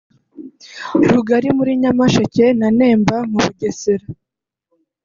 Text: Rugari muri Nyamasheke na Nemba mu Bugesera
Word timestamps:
Rugari 1.11 1.49
muri 1.57 1.71
Nyamasheke 1.81 2.45
na 2.59 2.67
Nemba 2.77 3.17
mu 3.31 3.39
Bugesera 3.43 4.05